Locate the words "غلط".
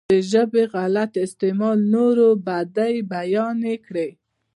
0.75-1.11